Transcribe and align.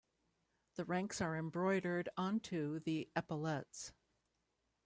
The 0.77 0.85
ranks 0.85 1.21
are 1.21 1.37
embroidered 1.37 2.09
onto 2.17 2.79
the 2.79 3.11
epaulettes. 3.15 3.93